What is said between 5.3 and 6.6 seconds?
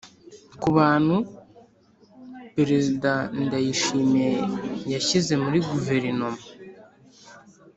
muri guverinoma.